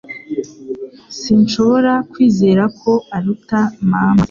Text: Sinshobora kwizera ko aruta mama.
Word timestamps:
Sinshobora 1.19 1.93
kwizera 2.11 2.63
ko 2.81 2.91
aruta 3.15 3.59
mama. 3.89 4.19